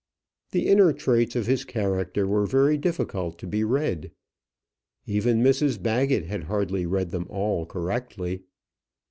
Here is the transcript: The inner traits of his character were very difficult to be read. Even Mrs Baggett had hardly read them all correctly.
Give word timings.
The 0.49 0.65
inner 0.65 0.93
traits 0.93 1.35
of 1.35 1.45
his 1.45 1.63
character 1.63 2.25
were 2.27 2.47
very 2.47 2.75
difficult 2.75 3.37
to 3.37 3.45
be 3.45 3.63
read. 3.63 4.09
Even 5.05 5.43
Mrs 5.43 5.79
Baggett 5.79 6.25
had 6.25 6.45
hardly 6.45 6.87
read 6.87 7.11
them 7.11 7.27
all 7.29 7.67
correctly. 7.67 8.41